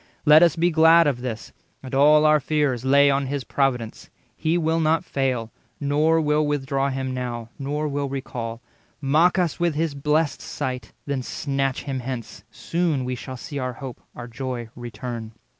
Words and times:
Let 0.25 0.41
us 0.41 0.55
be 0.55 0.71
glad 0.71 1.05
of 1.05 1.21
this, 1.21 1.53
and 1.83 1.93
all 1.93 2.25
our 2.25 2.39
fears 2.39 2.83
Lay 2.83 3.11
on 3.11 3.27
his 3.27 3.43
providence; 3.43 4.09
He 4.35 4.57
will 4.57 4.79
not 4.79 5.05
fail, 5.05 5.51
Nor 5.79 6.19
will 6.19 6.43
withdraw 6.47 6.89
him 6.89 7.13
now, 7.13 7.49
nor 7.59 7.87
will 7.87 8.09
recall— 8.09 8.61
Mock 8.99 9.37
us 9.37 9.59
with 9.59 9.75
his 9.75 9.93
blest 9.93 10.41
sight, 10.41 10.91
then 11.05 11.21
snatch 11.21 11.83
him 11.83 11.99
hence: 11.99 12.43
Soon 12.49 13.05
we 13.05 13.13
shall 13.13 13.37
see 13.37 13.59
our 13.59 13.73
hope, 13.73 14.01
our 14.15 14.27
joy, 14.27 14.69
return." 14.75 15.33